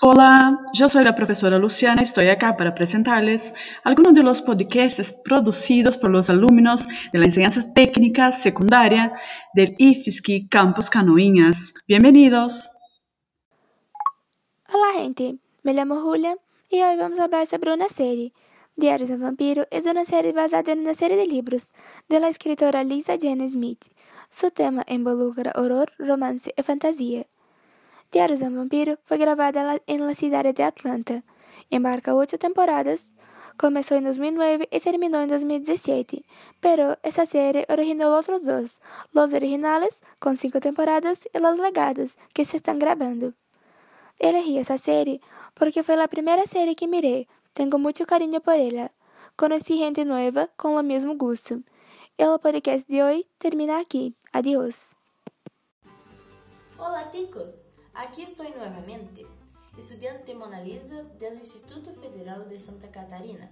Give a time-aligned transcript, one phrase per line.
[0.00, 5.12] Hola, yo soy la profesora Luciana y estoy acá para presentarles algunos de los podcasts
[5.24, 9.12] producidos por los alumnos de la enseñanza técnica secundaria
[9.54, 11.74] del IFSC Campus Canoinhas.
[11.88, 12.70] Bienvenidos.
[14.72, 16.36] Hola gente, me llamo Julia
[16.70, 18.32] y hoy vamos a hablar sobre una serie.
[18.76, 21.72] Diarios de Vampiro es una serie basada en una serie de libros
[22.08, 23.86] de la escritora Lisa Jane Smith.
[24.30, 27.26] Su tema involucra horror, romance y fantasía.
[28.10, 31.22] Diários de Vampiro foi gravada la cidade de Atlanta.
[31.70, 33.12] Embarca oito temporadas.
[33.58, 36.24] Começou em 2009 e terminou em 2017,
[36.60, 38.80] pero essa série originou outros dois,
[39.12, 43.34] Los Originales, com cinco temporadas, e Los Legados, que se estão gravando.
[44.18, 45.20] Elegí essa série
[45.54, 47.26] porque foi a primeira série que mirei.
[47.52, 48.90] Tenho muito carinho por ela.
[49.36, 51.62] Conheci gente nova com o mesmo gosto.
[52.16, 54.14] E o podcast de hoje termina aqui.
[54.32, 54.94] Adiós.
[56.78, 57.67] Olá, ticos!
[58.00, 59.26] Aquí estoy nuevamente,
[59.76, 63.50] estudiante Mona Lisa del Instituto Federal de Santa Catarina,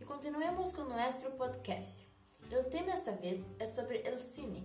[0.00, 2.00] y continuemos con nuestro podcast.
[2.50, 4.64] El tema esta vez es sobre el cine.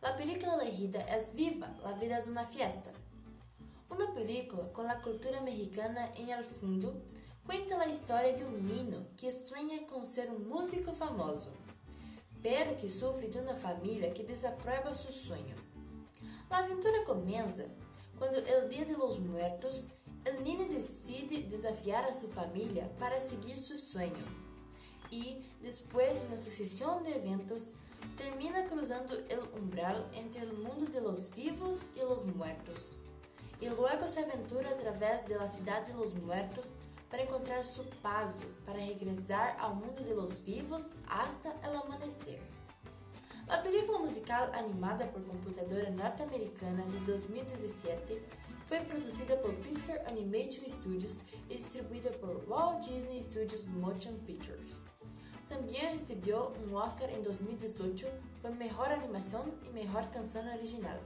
[0.00, 2.90] La película elegida es Viva, la vida es una fiesta.
[3.90, 7.02] Una película con la cultura mexicana en el fondo
[7.44, 11.50] cuenta la historia de un niño que sueña con ser un músico famoso,
[12.42, 15.54] pero que sufre de una familia que desaprueba su sueño.
[16.48, 17.64] La aventura comienza
[18.24, 19.90] quando el Dia de los Muertos,
[20.24, 24.24] el niño decide desafiar a sua família para seguir seu sonho
[25.12, 27.74] e, depois de uma sucessão de eventos,
[28.16, 32.98] termina cruzando o umbral entre o mundo de los vivos e los muertos.
[33.60, 36.76] E logo se aventura através de la cidade de los muertos
[37.10, 42.53] para encontrar su paso para regressar ao mundo de los vivos hasta el amanecer.
[43.46, 48.22] A película musical animada por computadora norte-americana de 2017
[48.66, 51.20] foi produzida por Pixar Animation Studios
[51.50, 54.86] e distribuída por Walt Disney Studios Motion Pictures.
[55.46, 58.06] Também recebeu um Oscar em 2018
[58.40, 60.98] por Melhor Animação e Melhor Canção Original.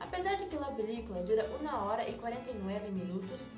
[0.00, 3.54] Apesar de que a película dura 1 hora e 49 minutos,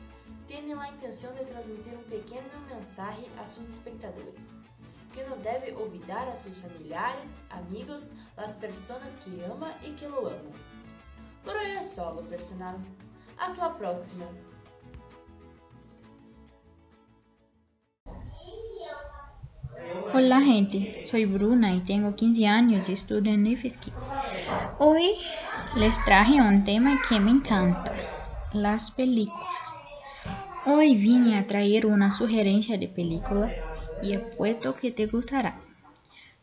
[0.47, 4.61] tem a intenção de transmitir um pequeno mensagem a seus espectadores
[5.13, 10.27] que não deve olvidar a seus familiares, amigos, as pessoas que ama e que lo
[10.27, 10.53] amam.
[11.45, 12.81] Por hoje é só, personal.
[13.37, 14.27] Hasta la próxima.
[20.15, 23.89] Hola gente, soy Bruna y tengo 15 años y estudio en IFSC.
[24.79, 25.15] Hoy
[25.77, 27.93] les traje un tema que me encanta,
[28.53, 29.87] las películas.
[30.65, 33.53] Hoy vine a traer una sugerencia de película
[34.03, 35.61] y apuesto que te gustará.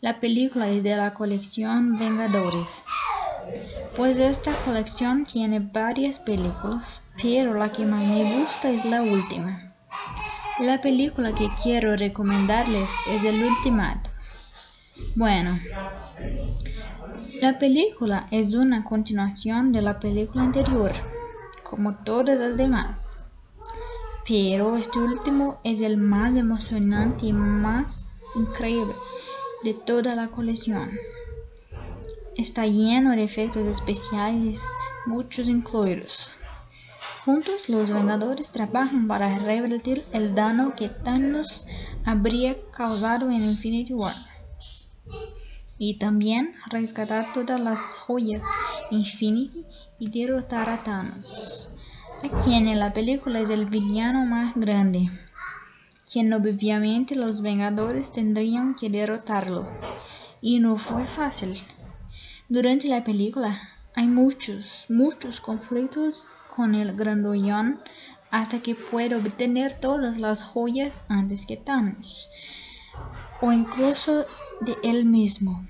[0.01, 2.85] La película es de la colección Vengadores.
[3.95, 9.75] Pues esta colección tiene varias películas, pero la que más me gusta es la última.
[10.59, 14.09] La película que quiero recomendarles es El Ultimato.
[15.15, 15.51] Bueno,
[17.41, 20.91] la película es una continuación de la película anterior,
[21.63, 23.18] como todas las demás
[24.29, 28.93] pero este último es el más emocionante y más increíble
[29.63, 30.91] de toda la colección.
[32.37, 34.63] Está lleno de efectos especiales,
[35.07, 36.31] muchos incluidos.
[37.25, 41.65] Juntos los Vengadores trabajan para revertir el daño que Thanos
[42.05, 44.15] habría causado en Infinity War.
[45.79, 48.43] Y también rescatar todas las joyas
[48.91, 49.65] Infinity
[49.97, 51.68] y derrotar a Thanos
[52.27, 55.09] quien en la película es el villano más grande,
[56.11, 59.67] quien obviamente los Vengadores tendrían que derrotarlo.
[60.41, 61.61] Y no fue fácil.
[62.49, 63.57] Durante la película
[63.95, 67.79] hay muchos, muchos conflictos con el grandollón
[68.31, 72.29] hasta que puede obtener todas las joyas antes que Thanos,
[73.41, 74.25] o incluso
[74.61, 75.67] de él mismo.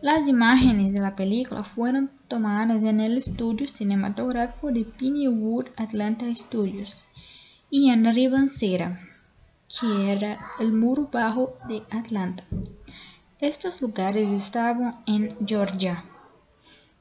[0.00, 7.06] Las imágenes de la película fueron tomadas en el estudio cinematográfico de Pinewood Atlanta Studios
[7.70, 9.00] y en Ribancera,
[9.68, 12.44] que era el muro bajo de Atlanta.
[13.38, 16.04] Estos lugares estaban en Georgia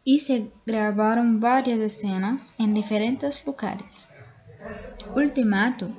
[0.03, 4.09] y se grabaron varias escenas en diferentes lugares.
[5.15, 5.89] Ultimato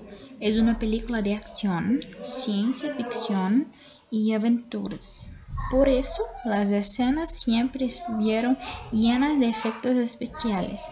[0.41, 3.73] es una película de acción, ciencia ficción
[4.11, 5.33] y aventuras.
[5.73, 8.59] Por eso, las escenas siempre estuvieron
[8.91, 10.83] llenas de efectos especiales,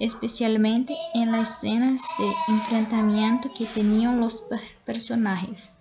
[0.00, 4.42] especialmente en las escenas de enfrentamiento que tenían los
[4.86, 5.74] personajes.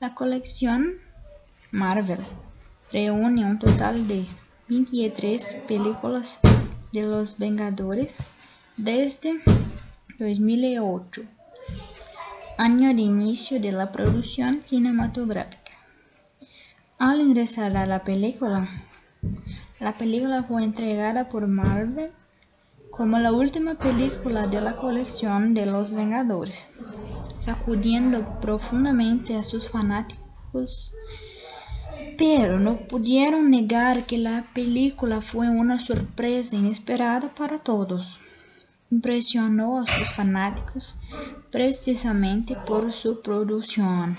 [0.00, 0.94] La colección
[1.70, 2.20] Marvel
[2.90, 4.24] reúne un total de
[4.70, 6.40] 23 películas
[6.94, 8.20] de los Vengadores
[8.78, 9.42] desde
[10.18, 11.24] 2008,
[12.56, 15.65] año de inicio de la producción cinematográfica.
[16.98, 18.70] Al ingresar a la película,
[19.80, 22.10] la película fue entregada por Marvel
[22.90, 26.68] como la última película de la colección de los Vengadores,
[27.38, 30.94] sacudiendo profundamente a sus fanáticos,
[32.16, 38.18] pero no pudieron negar que la película fue una sorpresa inesperada para todos.
[38.90, 40.96] Impresionó a sus fanáticos
[41.50, 44.16] precisamente por su producción.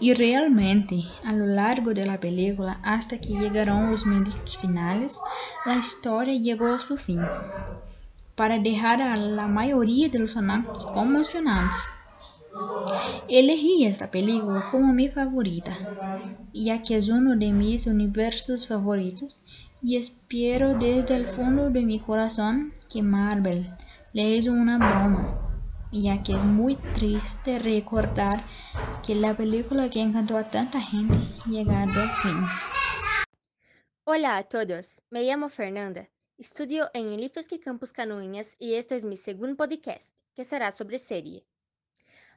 [0.00, 5.22] Y realmente, a lo largo de la película, hasta que llegaron los minutos finales,
[5.64, 7.22] la historia llegó a su fin,
[8.34, 11.76] para dejar a la mayoría de los fanáticos conmocionados.
[13.28, 15.72] Elegí esta película como mi favorita,
[16.52, 19.40] ya que es uno de mis universos favoritos
[19.82, 23.70] y espero desde el fondo de mi corazón que Marvel
[24.12, 25.41] le hizo una broma
[25.92, 28.42] ya que es muy triste recordar
[29.06, 32.36] que la película que encantó a tanta gente llegado al fin.
[34.04, 36.08] Hola a todos, me llamo Fernanda,
[36.38, 40.98] estudio en el IFESC Campus Canoinhas y este es mi segundo podcast, que será sobre
[40.98, 41.44] serie.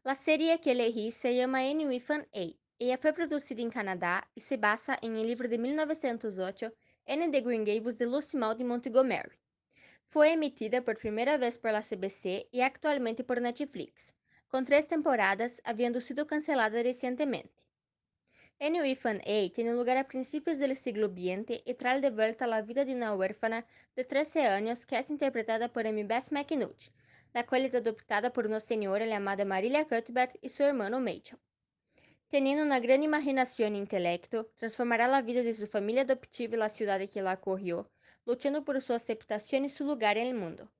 [0.03, 2.45] La serie que elegí se llama Anyway Fan A.
[2.77, 6.73] Ella fue producida en Canadá y se basa en el libro de 1908
[7.07, 9.44] Anne de Green Gables de Lucy Maud Montgomery.
[10.07, 14.13] Fue emitida por primera vez por la CBC y actualmente por Netflix,
[14.47, 17.63] con tres temporadas habiendo sido cancelada recientemente.
[18.59, 22.61] Anyway Fan A tiene lugar a principios del siglo XX y trae de vuelta la
[22.61, 23.65] vida de una huérfana
[23.97, 26.83] de 13 años que es interpretada por Amy Beth McNutt,
[27.33, 31.37] la cual es adoptada por una señora llamada Marilia Cuthbert y su hermano Mitchell.
[32.29, 36.69] Teniendo una gran imaginación e intelecto, transformará la vida de su familia adoptiva y la
[36.69, 37.91] ciudad que la acogió,
[38.25, 40.71] luchando por su aceptación y su lugar en el mundo.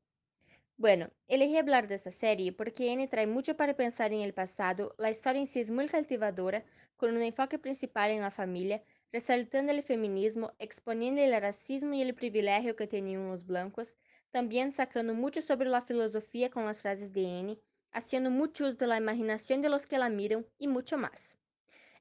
[0.78, 4.96] Bueno, elegí hablar de esta serie porque Anne trae mucho para pensar en el pasado,
[4.98, 6.66] la historia en sí es muy cautivadora,
[6.98, 12.16] con un enfoque principal en la familia, resaltando el feminismo, exponiendo el racismo y el
[12.16, 13.96] privilegio que tenían los blancos,
[14.32, 17.60] también sacando mucho sobre la filosofía con las frases de Anne,
[17.92, 21.40] haciendo mucho uso de la imaginación de los que la miran y mucho más.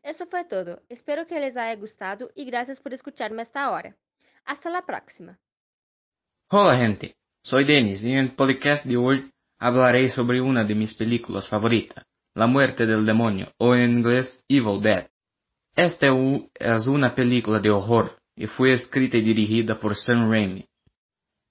[0.03, 3.97] Eso fue todo, espero que les haya gustado y gracias por escucharme hasta ahora.
[4.47, 5.39] Hasta la próxima.
[6.51, 10.93] Hola gente, soy Denis y en el podcast de hoy hablaré sobre una de mis
[10.93, 12.05] películas favoritas,
[12.35, 15.09] La muerte del demonio o en inglés Evil Dead.
[15.75, 16.09] Esta
[16.59, 20.67] es una película de horror y fue escrita y dirigida por Sam Raimi.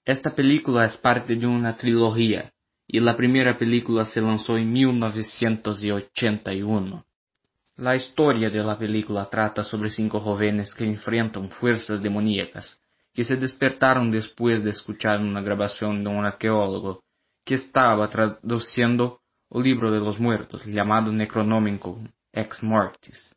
[0.04, 2.52] Esta película es parte de una trilogía
[2.86, 7.04] y la primera película se lanzó en 1981.
[7.76, 12.80] La historia de la película trata sobre cinco jóvenes que enfrentan fuerzas demoníacas
[13.14, 17.04] que se despertaron después de escuchar una grabación de un arqueólogo
[17.44, 19.20] que estaba traduciendo
[19.50, 23.34] el libro de los muertos llamado Necronomicon Ex Mortis,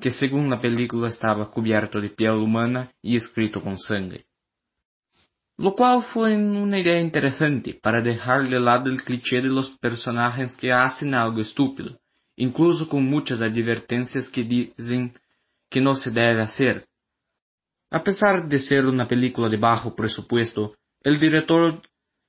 [0.00, 4.24] que según la película estaba cubierto de piel humana y escrito con sangre.
[5.58, 10.56] Lo cual fue una idea interesante para dejar de lado el cliché de los personajes
[10.56, 11.98] que hacen algo estúpido,
[12.36, 15.12] incluso con muchas advertencias que dicen
[15.68, 16.86] que no se debe hacer,
[17.90, 21.82] a pesar de ser una película de bajo presupuesto, el director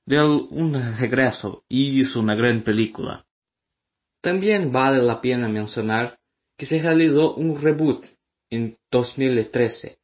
[0.04, 3.24] dio un regreso y hizo una gran película.
[4.20, 6.18] También vale la pena mencionar
[6.56, 8.06] que se realizó un reboot
[8.50, 9.98] en 2013,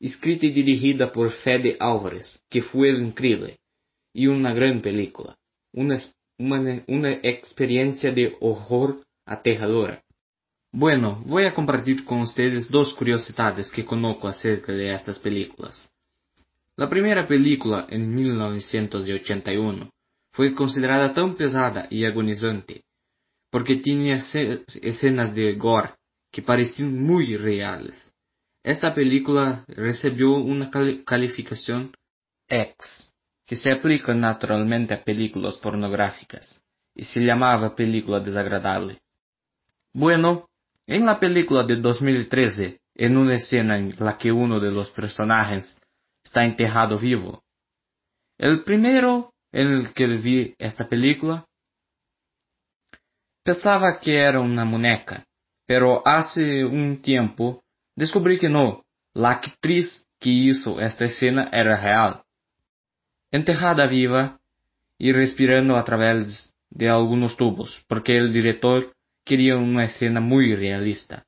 [0.00, 3.58] escrita y dirigida por Fede Álvarez, que fue increíble
[4.12, 5.36] y una gran película,
[5.72, 5.98] una,
[6.38, 10.02] una, una experiencia de horror aterradora.
[10.72, 15.88] Bueno, voy a compartir con ustedes dos curiosidades que conozco acerca de estas películas.
[16.76, 19.90] La primera película, en 1981,
[20.32, 22.82] fue considerada tan pesada y agonizante
[23.50, 25.94] porque tenía escenas de gore
[26.30, 27.94] que parecían muy reales.
[28.62, 30.70] Esta película recibió una
[31.06, 31.92] calificación
[32.48, 33.14] X,
[33.46, 36.60] que se aplica naturalmente a películas pornográficas,
[36.94, 39.00] y se llamaba película desagradable.
[39.94, 40.50] Bueno,
[40.86, 45.76] en la película de 2013, en una escena en la que uno de los personajes
[46.24, 47.42] está enterrado vivo,
[48.38, 51.46] el primero en el que vi esta película
[53.42, 55.24] pensaba que era una muñeca,
[55.66, 57.62] pero hace un tiempo
[57.94, 62.22] descubrí que no, la actriz que hizo esta escena era real.
[63.30, 64.38] Enterrada viva
[64.98, 68.95] y respirando a través de algunos tubos, porque el director
[69.26, 71.26] quería una escena muy realista.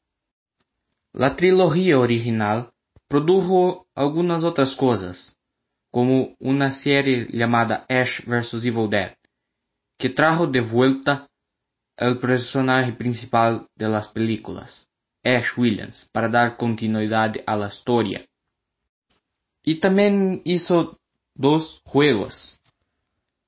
[1.12, 2.70] La trilogía original
[3.08, 5.36] produjo algunas otras cosas,
[5.90, 8.64] como una serie llamada Ash vs.
[8.64, 9.14] Evil Dead,
[9.98, 11.28] que trajo de vuelta
[11.96, 14.88] el personaje principal de las películas,
[15.24, 18.24] Ash Williams, para dar continuidad a la historia.
[19.64, 21.00] Y también hizo
[21.34, 22.60] dos juegos,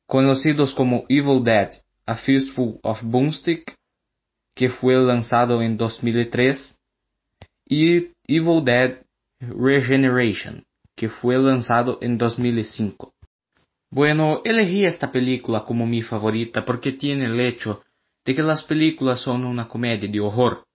[0.06, 1.70] conocidos como Evil Dead,
[2.04, 3.76] A Fistful of Boomstick,
[4.60, 6.78] que fue lanzado en 2003,
[7.66, 8.98] y Evil Dead
[9.40, 13.14] Regeneration, que fue lanzado en 2005.
[13.90, 17.82] Bueno, elegí esta película como mi favorita porque tiene el hecho
[18.26, 20.66] de que las películas son una comedia de horror,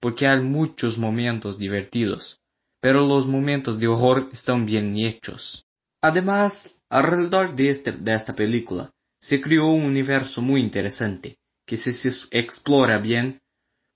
[0.00, 2.42] porque hay muchos momentos divertidos,
[2.82, 5.64] pero los momentos de horror están bien hechos.
[6.02, 11.38] Además, alrededor de, este, esta película se creó un universo muy interesante,
[11.70, 13.40] que si se explora bien,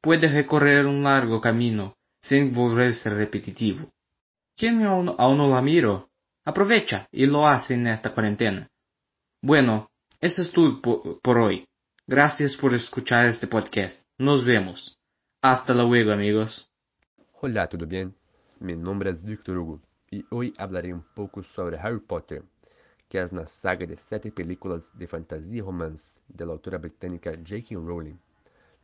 [0.00, 3.90] puede recorrer un largo camino sin volverse repetitivo.
[4.56, 6.08] ¿Quién aún, no la miro?
[6.44, 8.70] Aprovecha y lo hace en esta cuarentena.
[9.42, 9.88] Bueno,
[10.20, 11.66] eso es todo por, por hoy.
[12.06, 14.00] Gracias por escuchar este podcast.
[14.18, 14.96] Nos vemos.
[15.42, 16.70] Hasta luego, amigos.
[17.40, 18.14] Olá, tudo bem?
[18.60, 22.44] Meu nome é Victor Hugo e hoje falarei um pouco sobre Harry Potter,
[23.16, 27.76] é uma saga de sete películas de fantasia e romance da autora britânica J.K.
[27.76, 28.18] Rowling.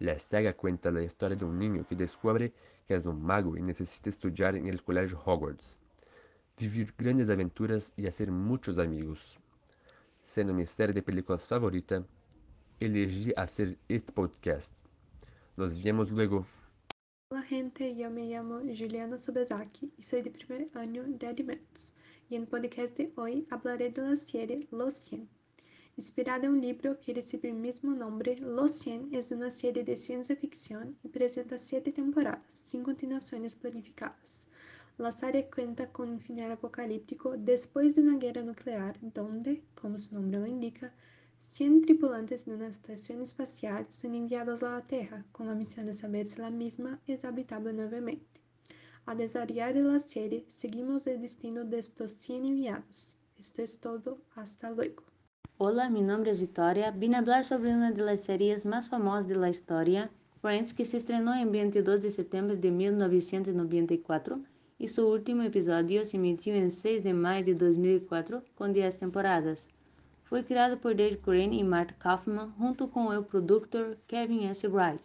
[0.00, 2.52] La saga cuenta a história de um niño que descobre
[2.86, 5.78] que é um mago e necessita estudar em el colégio Hogwarts,
[6.56, 9.38] vivir grandes aventuras e fazer muitos amigos.
[10.20, 12.06] Sendo minha série de películas favorita,
[12.80, 14.74] elegi hacer este podcast.
[15.56, 16.46] Nos vemos luego.
[17.32, 21.94] Hola gente, yo me llamo Juliana Sobezaki y soy de primer año de alimentos.
[22.30, 25.28] En el podcast de hoy hablaré de la serie Los 100.
[25.96, 30.36] Inspirada en un libro que recibe el mismo nombre, Los 100 es una de ciencia
[30.36, 34.46] ficción y presenta siete temporadas, sin continuaciones planificadas.
[34.96, 40.14] La serie cuenta con un final apocalíptico después de una guerra nuclear, donde, como su
[40.14, 40.94] nombre lo indica,
[41.40, 45.94] 100 tripulantes de una estación espacial son enviados a la Tierra con la misión de
[45.94, 48.40] saber si la misma es habitable nuevamente.
[49.06, 53.16] Al desarrollar la serie, seguimos el destino de estos 100 enviados.
[53.38, 54.18] Esto es todo.
[54.34, 55.02] Hasta luego.
[55.58, 56.90] Hola, mi nombre es Victoria.
[56.90, 60.84] Vine a hablar sobre una de las series más famosas de la historia, Friends, que
[60.84, 64.40] se estrenó en 22 de septiembre de 1994
[64.78, 69.68] y su último episodio se emitió en 6 de mayo de 2004 con 10 temporadas.
[70.24, 74.66] Foi criado por Dave Crane e Mark Kaufman junto com o produtor Kevin S.
[74.66, 75.02] Wright.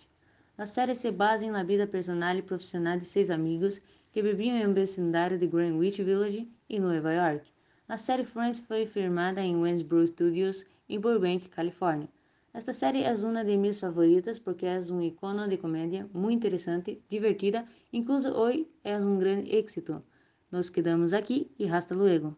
[0.57, 3.81] A série se basa na vida personal e profissional de seis amigos
[4.13, 7.51] que viviam em um vecindário de Greenwich Village, em Nova York.
[7.89, 12.07] A série Friends foi filmada em Westbrook Studios, em Burbank, Califórnia.
[12.53, 17.03] Esta série é uma de minhas favoritas porque é um icono de comédia muito interessante,
[17.09, 20.01] divertida, incluso hoje é um grande êxito.
[20.50, 22.38] Nos quedamos aqui e hasta luego.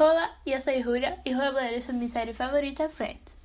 [0.00, 3.39] Hola, yo soy Julia y voy a hablar sobre mi serie favorita, Friends.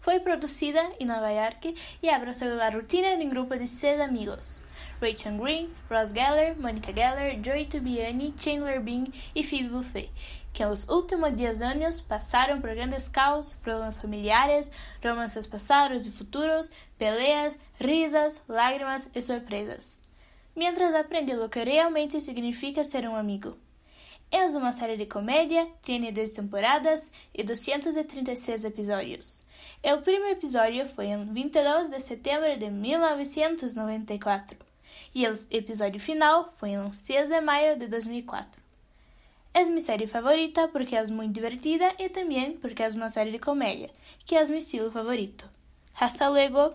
[0.00, 4.00] Fue producida en Nueva York y habla sobre la rutina de un grupo de seis
[4.00, 4.62] amigos.
[4.98, 10.10] Rachel Green, Ross Geller, Monica Geller, Joey Tribbiani, Chandler Bing y Phoebe Buffet,
[10.54, 16.10] que en los últimos 10 años pasaron por grandes caos, problemas familiares, romances pasados y
[16.10, 20.00] futuros, peleas, risas, lágrimas y sorpresas.
[20.54, 23.56] Mientras aprende lo que realmente significa ser un amigo.
[24.32, 29.42] É uma série de comédia, tem 10 temporadas e 236 episódios.
[29.82, 34.56] O primeiro episódio foi em 22 de setembro de 1994
[35.12, 38.62] e o episódio final foi em 6 de maio de 2004.
[39.52, 43.40] É minha série favorita porque é muito divertida e também porque é uma série de
[43.40, 43.90] comédia,
[44.24, 45.44] que é meu estilo favorito.
[46.00, 46.72] Hasta luego!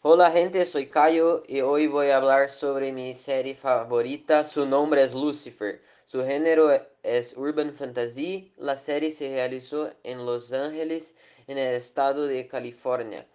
[0.00, 4.44] Hola gente, soy Caio y hoy voy a hablar sobre mi serie favorita.
[4.44, 5.82] Su nombre es Lucifer.
[6.10, 6.70] Su género
[7.02, 8.50] es Urban Fantasy.
[8.56, 11.14] La serie se realizó en Los Ángeles,
[11.46, 13.26] en el estado de California,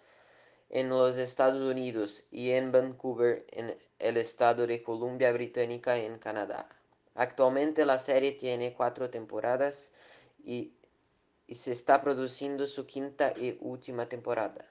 [0.70, 6.68] en los Estados Unidos, y en Vancouver, en el estado de Columbia Británica, en Canadá.
[7.14, 9.92] Actualmente la serie tiene cuatro temporadas
[10.44, 10.72] y,
[11.48, 14.66] se está produciendo su quinta y última temporada.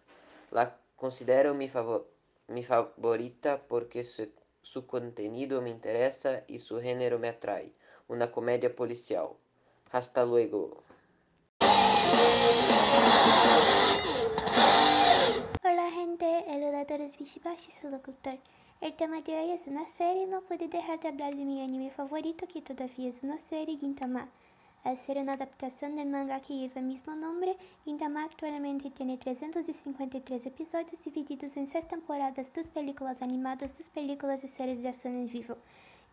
[0.51, 2.05] La considero mi, favor,
[2.47, 7.71] mi favorita porque su contenido me interesa y su género me atrae.
[8.07, 9.29] Una comedia policial.
[9.91, 10.83] Hasta luego.
[15.63, 18.37] Hola gente, el orador es Vishibashi, su locutor.
[18.81, 21.89] El tema de hoy es una serie, no puedo dejar de hablar de mi anime
[21.89, 24.29] favorito, que todavía es una serie, Gintama.
[24.83, 27.55] Al ser una adaptación del manga que lleva el mismo nombre,
[27.85, 34.49] Gintama actualmente tiene 353 episodios divididos en 6 temporadas, 2 películas animadas, 2 películas y
[34.49, 35.55] series de acción en vivo.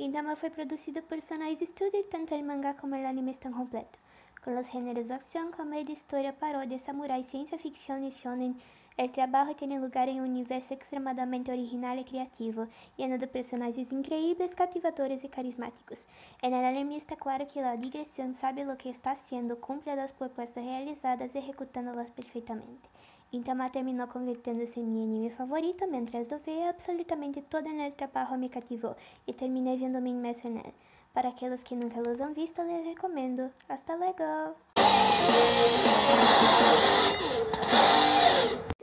[0.01, 4.01] Gintama foi produzido por Sunrise Studio e tanto o mangá como o anime estão completos.
[4.43, 8.57] con los géneros de acción, comedia, historia, parodia, samurai, ciencia ficción y shonen.
[8.97, 12.67] El trabajo tiene lugar en un universo extremadamente original y creativo,
[12.97, 16.07] lleno de personajes increíbles, cautivadores y carismáticos.
[16.41, 20.15] En el anime está claro que la digresión sabe lo que está haciendo, cumple las
[20.15, 22.89] propuestas realizadas, ejecutándolas perfectamente.
[23.31, 28.37] Gintama terminó convirtiéndose en mi anime favorito, mientras lo veía absolutamente todo en el trabajo
[28.37, 30.73] me cativó y terminé viéndome él.
[31.13, 33.53] Para aqueles que nunca los han visto, les recomendo.
[33.69, 34.57] Hasta luego!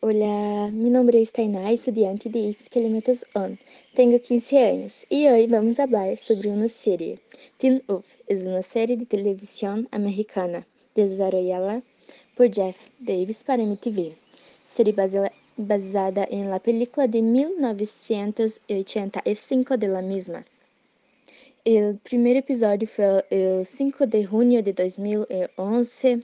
[0.01, 3.58] Olá, meu nome é Tainá, estudante de Elementos On.
[3.96, 7.20] Tenho 15 anos e hoje vamos falar sobre uma série.
[7.58, 11.84] Teen Wolf é uma série de televisão americana desenvolvida
[12.38, 14.27] por Jeff Davis para MTV.
[14.70, 14.94] Série
[15.58, 20.44] baseada em la película de 1985 de la misma.
[22.04, 26.22] Primeiro episódio foi o 5 de junho de 2011.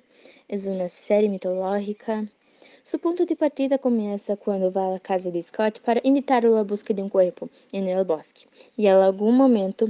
[0.49, 2.29] É uma série mitológica.
[2.83, 6.93] Seu ponto de partida começa quando vai à casa de Scott para invitá-lo à busca
[6.93, 8.45] de um corpo em el bosque.
[8.77, 9.85] E em algum momento,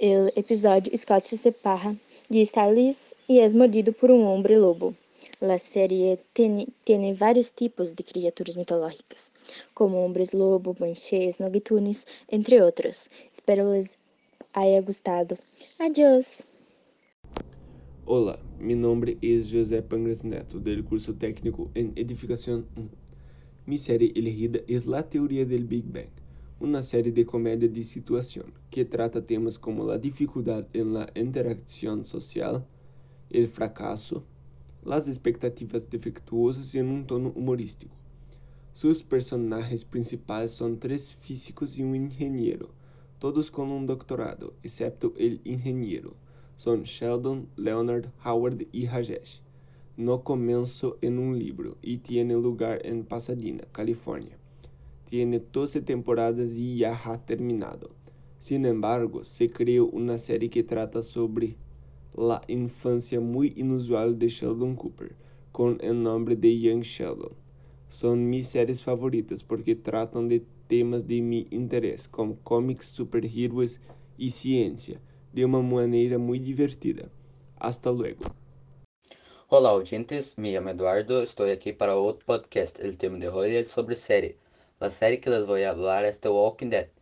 [0.00, 1.94] o episódio, Scott se separa
[2.28, 4.96] de Stylis e é mordido por um homem lobo.
[5.40, 9.30] A série tem, vários tipos de criaturas mitológicas,
[9.74, 13.10] como homens lobo, banshés, nocturnes, entre outros.
[13.32, 13.96] Espero les
[14.54, 15.34] haya gustado.
[15.80, 16.42] Adiós.
[18.06, 22.88] Olá, meu nome é José Pangras Neto, do curso técnico em Edificação 1.
[23.66, 26.10] Minha série elegida é La Teoria del Big Bang,
[26.60, 32.04] uma série de comédia de situação que trata temas como a dificuldade em la interacção
[32.04, 32.66] social,
[33.34, 34.22] o fracasso,
[34.86, 37.96] as expectativas defectuosas e em um tono humorístico.
[38.72, 42.70] Seus personagens principais são três físicos e um engenheiro
[43.24, 46.14] todos com um doutorado, excepto o engenheiro.
[46.54, 49.42] São Sheldon, Leonard, Howard e Rajesh.
[49.96, 54.38] No começo um livro e tiene lugar em Pasadena, Califórnia.
[55.06, 57.90] Tiene 12 temporadas e já ha terminado.
[58.38, 61.56] Sin embargo, se creou uma série que trata sobre
[62.16, 65.14] la infância muito inusual de Sheldon Cooper,
[65.52, 67.32] com o nome de Young Sheldon.
[67.88, 73.80] São minhas séries favoritas porque tratam de temas de meu interesse, como cómics, superhéroes
[74.18, 75.00] e ciência,
[75.32, 77.10] de uma maneira muito divertida.
[77.56, 78.24] Hasta luego.
[79.48, 80.34] Olá, ouvintes.
[80.36, 81.22] Me chamo Eduardo.
[81.22, 82.80] Estou aqui para outro podcast.
[82.80, 84.36] O tema de é sobre série.
[84.80, 86.93] A série que les voy a hablar es The Walking Dead.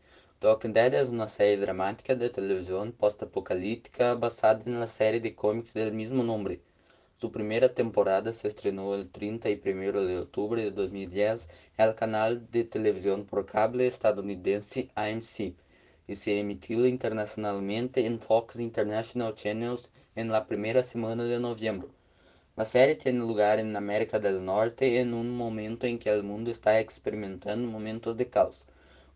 [0.42, 5.72] The Walking Dead é uma série dramática de televisão post-apocalíptica basada na série de cómics
[5.72, 6.61] do mesmo nome.
[7.14, 12.64] Su primera temporada se estrenó el 31 de octubre de 2010 en el canal de
[12.64, 15.55] televisión por cable estadounidense AMC
[16.09, 21.88] y se emitió internacionalmente en Fox International Channels en la primera semana de noviembre.
[22.57, 26.50] La serie tiene lugar en América del Norte en un momento en que el mundo
[26.50, 28.66] está experimentando momentos de caos,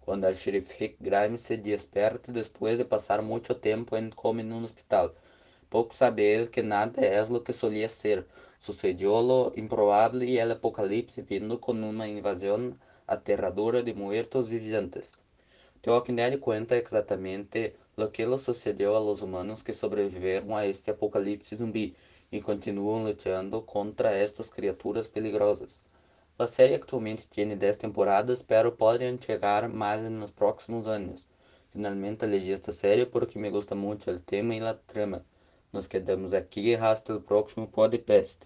[0.07, 5.13] el sheriff Rick Grimes se despierta después de pasar mucho tiempo en coma en hospital.
[5.69, 8.25] Pouco saber que nada é lo que solía ser.
[8.61, 15.13] Sucedió lo improbable y el apocalipse vindo con una invasión aterradora de muertos vivientes.
[15.83, 20.65] The Walking Dead cuenta exatamente lo que le sucedió a los humanos que sobreviveron a
[20.65, 21.97] este apocalipse zumbi
[22.31, 25.81] y continúan luchando contra estas criaturas peligrosas.
[26.39, 31.25] La serie actualmente tiene 10 temporadas, pero podrían llegar más en los próximos años.
[31.73, 35.23] Finalmente elegí esta serie porque me gusta mucho el tema y la trama.
[35.73, 38.45] Nos quedamos aqui hasta el próximo podcast.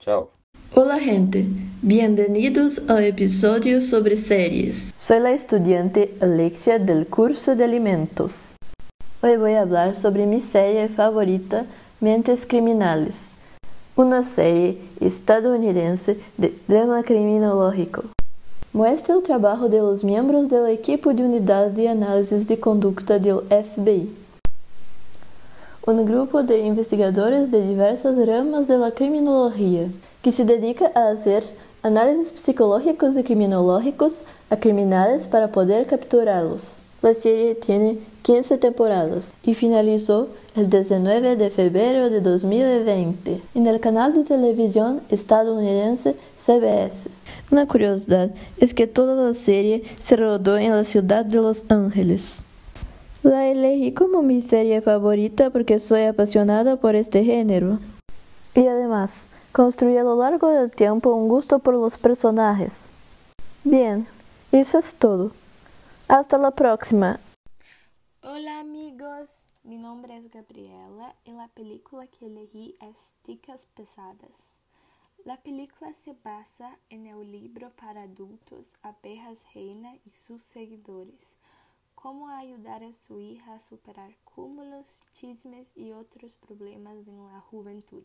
[0.00, 0.32] Chao.
[0.74, 1.46] Hola gente,
[1.80, 4.92] bienvenidos al episodio sobre series.
[4.98, 8.56] Soy la estudiante Alexia del curso de alimentos.
[9.22, 11.66] Hoy voy a hablar sobre mi serie favorita,
[12.00, 13.36] Mentes Criminales,
[13.98, 18.04] una serie estadounidense de drama criminológico.
[18.72, 23.40] Muestra el trabajo de los miembros del equipo de unidad de análisis de conducta del
[23.50, 24.08] FBI
[25.88, 29.88] um grupo de investigadores de diversas ramas de la criminología
[30.22, 31.42] que se dedica a hacer
[31.82, 36.82] análisis psicológicos y criminológicos a criminales para poder capturarlos.
[37.00, 43.78] La serie tiene 15 temporadas y finalizó el 19 de febrero de 2020 en el
[43.78, 47.08] canal de televisión estadounidense CBS.
[47.52, 52.42] Una curiosidad es que toda la serie se rodó en la ciudad de Los Ángeles.
[53.22, 57.78] La elegí como mi serie favorita porque soy apasionada por este género.
[58.56, 62.90] Y además, construí a lo largo del tiempo un gusto por los personajes.
[63.62, 64.08] Bien,
[64.50, 65.30] eso es todo.
[66.08, 67.20] Hasta la próxima.
[68.22, 74.54] Hola amigos, mi nombre es Gabriela y la película que elegí es Ticas Pesadas.
[75.26, 81.36] La película se basa en el libro para adultos Abejas Reina y sus seguidores,
[81.94, 88.04] cómo ayudar a su hija a superar cúmulos, chismes y otros problemas en la juventud.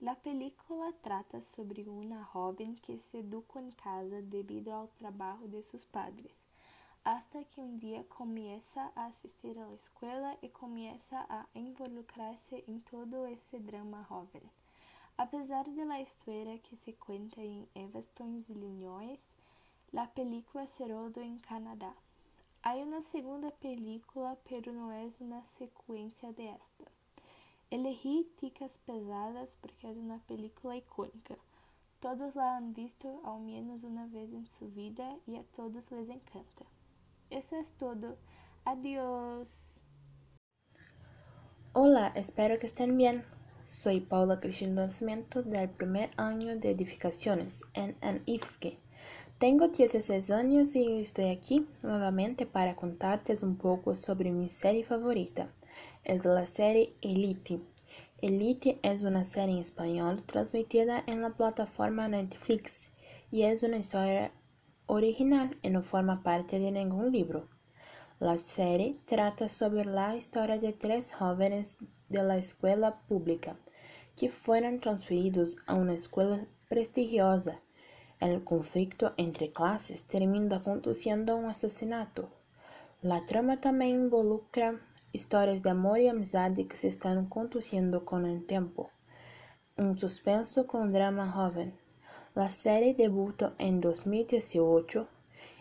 [0.00, 5.62] La película trata sobre una joven que se educó en casa debido al trabajo de
[5.62, 6.40] sus padres,
[7.08, 12.82] hasta que un día comienza a asistir a la escuela y comienza a involucrarse en
[12.82, 14.42] todo ese drama joven.
[15.16, 19.26] Apesar de la historia que se cuenta en Evanston, Illinois,
[19.90, 21.94] la película se rodó en Canadá.
[22.60, 26.84] Hay una segunda película, pero no es una secuencia de esta.
[27.70, 31.36] Elegí Ticas Pesadas porque es una película icónica.
[32.00, 36.10] Todos la han visto al menos una vez en su vida y a todos les
[36.10, 36.66] encanta.
[37.30, 38.16] Eso es todo.
[38.64, 39.80] Adiós.
[41.74, 43.22] Hola, espero que estén bien.
[43.66, 48.78] Soy Paula Cristina Nascimento del primer año de edificaciones en Anifsky.
[49.38, 55.52] Tengo 16 años y estoy aquí nuevamente para contarte un poco sobre mi serie favorita.
[56.04, 57.60] Es la serie Elite.
[58.22, 62.90] Elite es una serie en español transmitida en la plataforma Netflix
[63.30, 64.32] y es una historia
[64.88, 67.46] original y no forma parte de ningún libro.
[68.18, 73.56] La serie trata sobre la historia de tres jóvenes de la escuela pública
[74.16, 77.60] que fueron transferidos a una escuela prestigiosa.
[78.18, 82.28] El conflicto entre clases termina conduciendo a un asesinato.
[83.00, 84.80] La trama también involucra
[85.12, 88.90] historias de amor y amistad que se están conduciendo con el tiempo.
[89.76, 91.72] Un suspenso con drama joven.
[92.38, 95.08] La serie debutó en 2018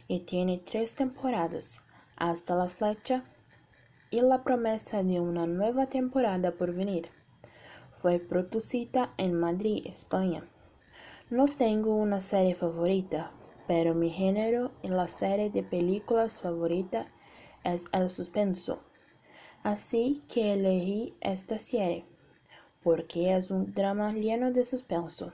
[0.07, 1.83] y tiene tres temporadas,
[2.15, 3.23] hasta la flecha
[4.11, 7.09] y la promesa de una nueva temporada por venir.
[7.91, 10.47] Fue producida en Madrid, España.
[11.31, 13.31] No tengo una serie favorita,
[13.65, 17.07] pero mi género en la serie de películas favorita
[17.63, 18.83] es el suspenso.
[19.63, 22.05] Así que elegí esta serie,
[22.83, 25.33] porque es un drama lleno de suspenso.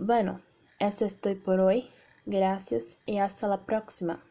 [0.00, 0.40] Bueno,
[0.78, 1.88] eso es todo por hoy.
[2.24, 4.22] Gracias y hasta la próxima.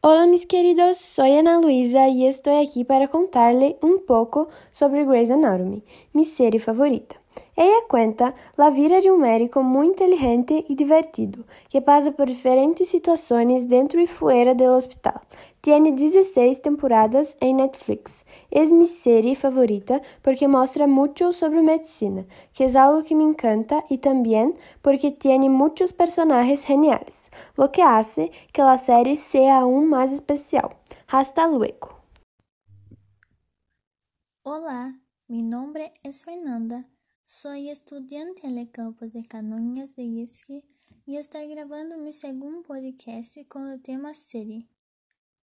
[0.00, 5.30] Hola mis queridos, soy Ana Luisa y estoy aquí para contarle un poco sobre Grey's
[5.30, 7.22] Anatomy, mi serie favorita.
[7.56, 12.88] Ella cuenta la vida de un médico muy inteligente y divertido, que pasa por diferentes
[12.88, 15.20] situaciones dentro y fuera del hospital.
[15.60, 18.26] Tiene 16 temporadas en Netflix.
[18.50, 23.84] Es mi serie favorita porque muestra mucho sobre medicina, que es algo que me encanta,
[23.88, 29.88] y también porque tiene muchos personajes geniales, lo que hace que la serie sea aún
[29.88, 30.76] más especial.
[31.06, 32.00] Hasta luego.
[34.42, 36.86] Hola, mi nombre es Fernanda.
[37.26, 40.62] Soy estudiante el campus de Canoinhas de IFSC
[41.06, 44.68] y estoy grabando mi segundo podcast con el tema serie.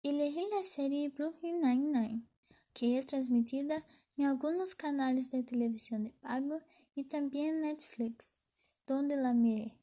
[0.02, 2.22] Elegí la serie Brooklyn Nine-Nine,
[2.72, 3.84] que es transmitida
[4.16, 6.62] en algunos canales de televisión de pago
[6.94, 8.38] y también en Netflix,
[8.86, 9.76] donde la miré.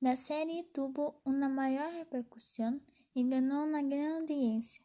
[0.00, 4.82] La serie tuvo una mayor repercusión y ganó una gran audiencia.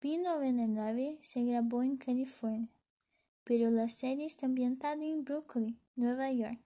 [0.00, 2.70] B99 se grabó en California
[3.50, 6.60] pero la serie está ambientada en Brooklyn, Nueva York.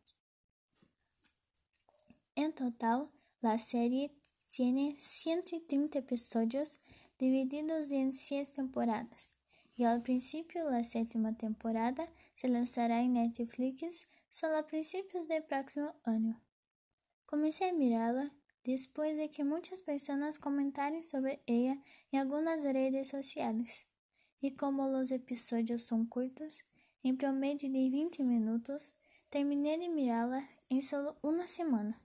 [2.34, 3.08] En total,
[3.40, 4.12] la serie
[4.50, 6.82] tiene 130 episodios
[7.18, 9.32] divididos en 6 temporadas,
[9.78, 15.94] y al principio la séptima temporada se lanzará en Netflix solo a principios del próximo
[16.04, 16.42] año.
[17.24, 18.30] Comencé a mirarla
[18.62, 23.86] después de que muchas personas comentaron sobre ella en algunas redes sociales,
[24.38, 26.66] y como los episodios son cortos,
[27.04, 28.94] em promedio de 20 minutos,
[29.30, 32.00] terminei de mirá-la em solo uma semana.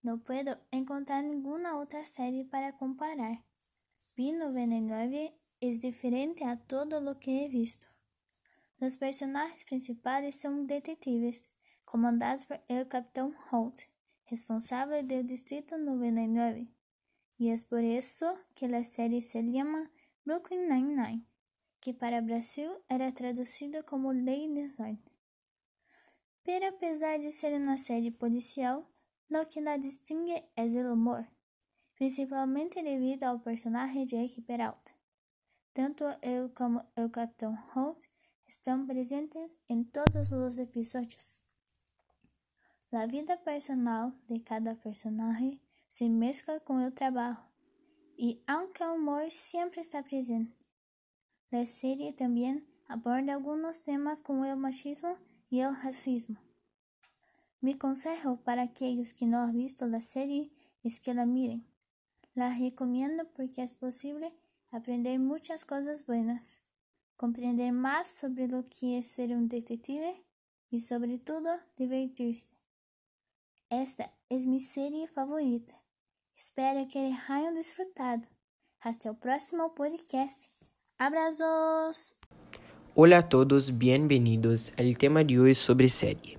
[0.00, 3.42] Não puedo encontrar nenhuma outra série para comparar.
[4.16, 7.86] B99 é diferente a todo lo que he visto.
[8.80, 11.50] Os personagens principais são detetives,
[11.84, 13.76] comandados por el Capitão Holt,
[14.24, 16.68] responsável do Distrito 99.
[17.40, 18.24] E é por isso
[18.54, 19.90] que a série se chama
[20.24, 21.31] Brooklyn Nine-Nine
[21.82, 25.02] que para Brasil era traduzida como Lei e Desordem.
[26.44, 28.88] Pero apesar de ser uma série policial,
[29.28, 31.26] lo que la distingue é o humor,
[31.96, 34.92] principalmente devido ao personagem Jake Peralta.
[35.74, 38.06] Tanto ele como o Capitão Holt
[38.46, 41.40] estão presentes em todos os episódios.
[42.92, 47.38] A vida personal de cada personagem se mescla com o trabalho,
[48.16, 50.61] y aunque el humor siempre está presente,
[51.52, 55.18] la serie también aborda algunos temas como el machismo
[55.50, 56.40] y el racismo.
[57.60, 60.50] Mi consejo para aquellos que no han visto la serie
[60.82, 61.66] es que la miren.
[62.34, 64.32] La recomiendo porque es posible
[64.70, 66.62] aprender muchas cosas buenas,
[67.16, 70.24] comprender más sobre lo que es ser un detective
[70.70, 72.54] y sobre todo divertirse.
[73.68, 75.74] Esta es mi serie favorita.
[76.34, 78.26] Espero que hayan disfrutado.
[78.80, 80.51] Hasta el próximo podcast.
[81.04, 82.14] Abrazos.
[82.94, 84.72] Hola a todos, bienvenidos.
[84.76, 86.38] El tema de hoy es sobre serie.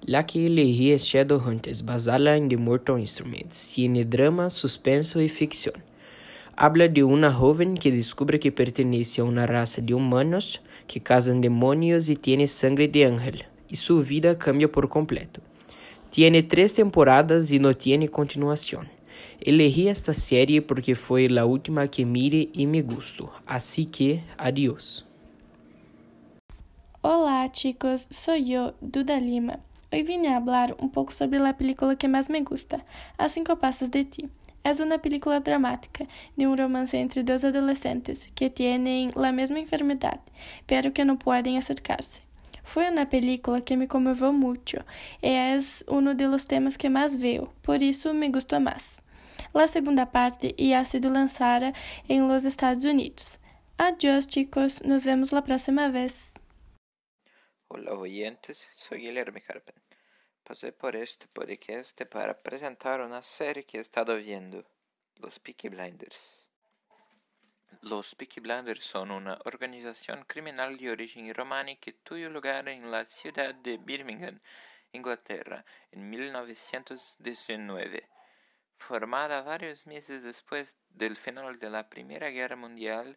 [0.00, 3.66] La que elegí es Shadowhunters, basada en The Mortal Instruments.
[3.74, 5.82] Tiene drama, suspenso y ficción.
[6.54, 11.40] Habla de una joven que descubre que pertenece a una raza de humanos que cazan
[11.40, 15.40] demonios y tiene sangre de ángel, y su vida cambia por completo.
[16.10, 18.88] Tiene tres temporadas y no tiene continuación.
[19.46, 25.06] Elegí esta serie porque fue la última que mire y me gustó, así que adiós.
[27.00, 29.60] Olá, chicos, soy yo, Duda Lima.
[29.92, 32.84] Hoy vine a hablar un poco sobre la película que más me gusta,
[33.18, 34.28] A Cinco Pasos de Ti.
[34.64, 40.22] Es una película dramática de un romance entre dos adolescentes que tienen la misma enfermedad,
[40.66, 42.22] pero que no pueden acercarse.
[42.64, 44.84] Fue una película que me conmovió mucho
[45.22, 49.02] y es uno de los temas que más veo, por eso me gustó más.
[49.56, 51.72] La segunda parte ya ha sido lanzada
[52.08, 53.40] en los Estados Unidos.
[53.78, 56.34] Adiós chicos, nos vemos la próxima vez.
[57.68, 59.74] Hola oyentes, soy Guilherme Carpen.
[60.44, 64.62] Pasé por este podcast para presentar una serie que he estado viendo,
[65.14, 66.50] Los Peaky Blinders.
[67.80, 73.06] Los Peaky Blinders son una organización criminal de origen romani que tuvo lugar en la
[73.06, 74.38] ciudad de Birmingham,
[74.92, 78.15] Inglaterra, en 1919.
[78.78, 83.16] Formada varios meses después del final de la Primera Guerra Mundial,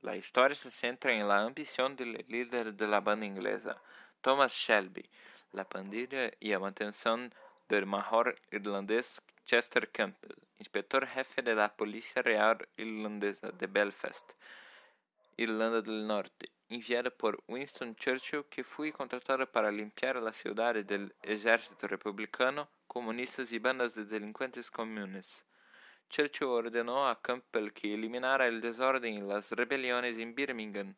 [0.00, 3.80] la historia se centra en la ambición del líder de la banda inglesa,
[4.20, 5.08] Thomas Shelby,
[5.52, 7.32] la pandilla y la mantención
[7.68, 14.32] del major irlandés Chester Campbell, inspector jefe de la Policía Real Irlandesa de Belfast,
[15.36, 21.14] Irlanda del Norte, enviado por Winston Churchill que fue contratado para limpiar la ciudad del
[21.22, 25.44] ejército republicano, comunistas y bandas de delincuentes comunes.
[26.10, 30.96] Churchill ordenó a Campbell que eliminara el desorden y las rebeliones en Birmingham,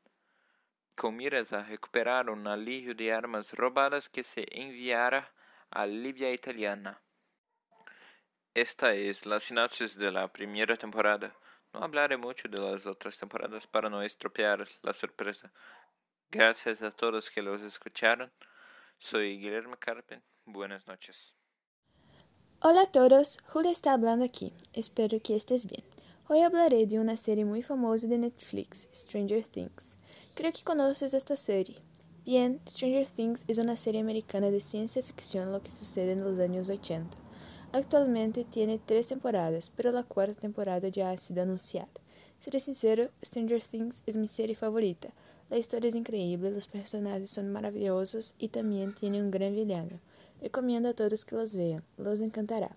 [0.94, 5.33] con miras a recuperar un alivio de armas robadas que se enviara
[5.70, 7.00] a Libia italiana.
[8.54, 11.35] Esta es la sinopsis de la primera temporada.
[11.72, 15.52] No hablaré mucho de las otras temporadas para no estropear la sorpresa.
[16.30, 18.33] Gracias a todos que los escucharon.
[18.98, 20.22] Soy Guillermo Carpen.
[20.44, 21.35] Buenas noches.
[22.61, 24.52] Hola a todos, Julia está hablando aquí.
[24.72, 25.85] Espero que estés bien.
[26.28, 29.98] Hoy hablaré de una serie muy famosa de Netflix, Stranger Things.
[30.35, 31.80] Creo que conoces esta serie.
[32.24, 36.38] Bien, Stranger Things es una serie americana de ciencia ficción lo que sucede en los
[36.38, 37.16] años 80.
[37.72, 41.88] Actualmente tiene tres temporadas, pero la cuarta temporada ya ha sido anunciada.
[42.40, 45.11] Seré sincero, Stranger Things es mi serie favorita.
[45.50, 50.00] La historia es increíble, los personajes son maravillosos y también tiene un gran villano.
[50.40, 52.70] Recomiendo a todos que los vean, los encantará.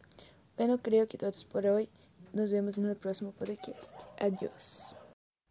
[0.58, 1.90] Bueno, creo que todos por hoy.
[2.32, 3.96] Nos vemos el próximo podcast.
[4.20, 4.96] Adiós.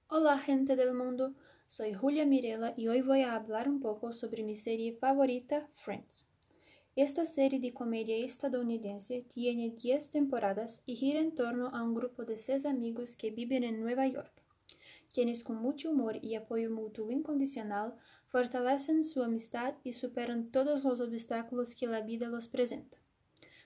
[0.09, 1.35] Hola gente del mundo,
[1.67, 6.32] soy Julia Mirela y hoy voy a hablar un poco sobre mi serie favorita, Friends.
[6.95, 12.27] Esta serie de comedia estadounidense tiene 10 temporadas y gira en torno a un grupo
[12.27, 14.31] de seis amigos que viven en Nueva York,
[15.11, 17.95] quienes con mucho humor y apoyo mutuo incondicional
[18.29, 22.99] fortalecen su amistad y superan todos los obstáculos que la vida los presenta.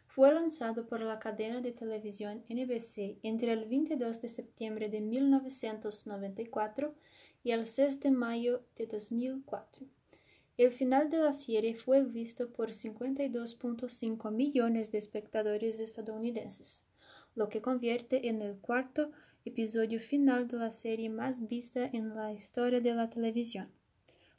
[0.07, 6.95] Fue lanzado por la cadena de televisión NBC entre el 22 de septiembre de 1994
[7.43, 9.96] y el 6 de mayo de 2004.
[10.59, 16.87] El final de la serie fue visto por 52.5 millones de espectadores estadounidenses,
[17.35, 19.11] lo que convierte en el cuarto
[19.45, 23.69] episodio final de la serie más vista en la historia de la televisión.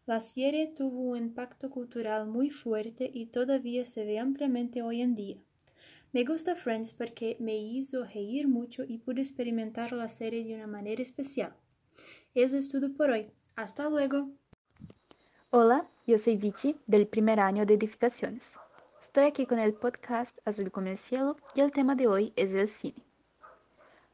[0.08, 5.14] La serie tuvo un impacto cultural muy fuerte y todavía se ve ampliamente hoy en
[5.14, 5.38] día.
[6.14, 10.66] Me gusta Friends porque me hizo reír mucho y pude experimentar la serie de una
[10.66, 11.56] manera especial.
[12.34, 13.30] Eso es todo por hoy.
[13.56, 14.32] Hasta luego.
[15.50, 18.60] Hola, yo soy Vichy del primer año de Edificaciones.
[19.02, 22.54] Estoy aquí con el podcast Azul como el cielo y el tema de hoy es
[22.54, 23.02] el cine.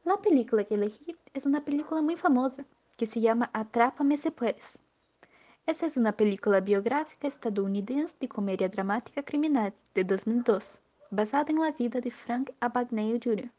[0.04, 2.64] La película que elegí es una película muy famosa
[2.96, 4.78] que se llama Atrápame si puedes.
[5.66, 11.72] Essa é uma película biográfica estadunidense de comédia dramática criminal de 2002, basada em la
[11.72, 13.50] vida de Frank Abagnale Jr.,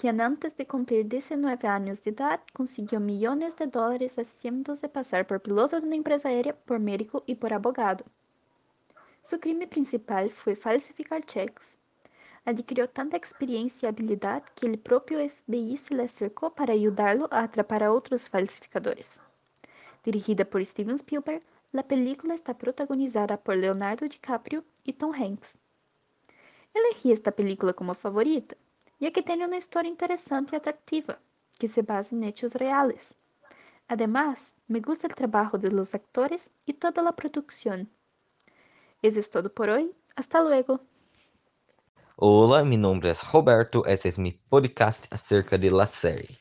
[0.00, 5.40] quien antes de cumplir 19 años de edad consiguió millones de dólares haciéndose pasar por
[5.40, 8.04] piloto de una empresa aérea, por médico y por abogado.
[9.22, 11.76] Su crimen principal fue falsificar cheques.
[12.44, 17.42] Adquirió tanta experiencia y habilidad que el propio FBI se le acercó para ayudarlo a
[17.42, 19.10] atrapar a otros falsificadores.
[20.04, 25.58] Dirigida por Steven Spielberg, la película está protagonizada por Leonardo DiCaprio y Tom Hanks.
[26.72, 28.56] Elegí esta película como favorita,
[28.98, 31.18] ya que tiene una historia interesante y atractiva,
[31.58, 33.14] que se basa en hechos reales.
[33.88, 37.88] Además, me gusta el trabajo de los actores y toda la producción.
[39.02, 39.90] Eso es todo por hoy.
[40.16, 40.80] Hasta luego.
[42.20, 46.36] Olá, meu nome é Roberto, esse é meu podcast acerca de la série.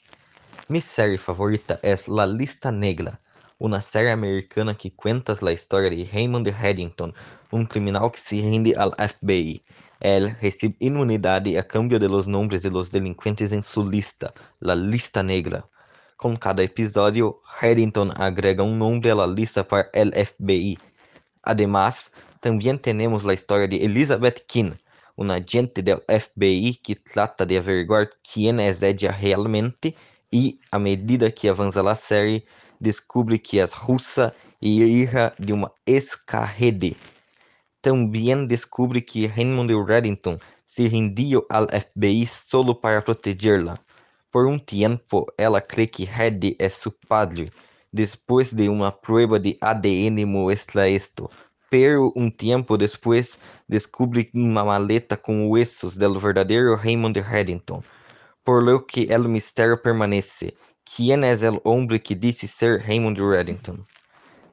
[0.68, 3.20] Mi série favorita é La Lista Negra,
[3.60, 7.14] uma série americana que conta a história de Raymond Reddington,
[7.54, 9.64] um criminal que se rende ao FBI.
[10.00, 14.76] Ele recebe imunidade a cambio de los nombres de los delinquentes em sua lista, La
[14.76, 15.64] Lista Negra.
[16.18, 20.78] Com cada episódio, Reddington agrega um nome à lista para el FBI.
[21.44, 24.78] Además, também temos a história de Elizabeth Keane,
[25.16, 29.96] un agente del FBI que trata de averiguar quién es ella realmente
[30.32, 32.46] y, a medida que avanza la serie,
[32.80, 36.96] descubre que es rusa y hija de uma ex-KGB.
[37.82, 43.80] Também descubre que Raymond Reddington se rendiu ao FBI solo para protegê-la.
[44.32, 47.52] Por um tempo, ela crê que Red é seu padre.
[47.94, 51.30] Depois de uma prova de ADN mostra esto,
[51.70, 57.84] pero um tempo depois descobre uma maleta com huesos del verdadeiro Raymond Reddington,
[58.44, 60.56] por lo que el mistério permanece.
[60.84, 63.86] ¿Quién es el hombre que disse ser Raymond Reddington?